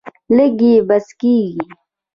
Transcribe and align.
لږ 0.35 0.59
یې 0.67 0.73
بس 0.87 1.07
کیږي. 1.19 1.63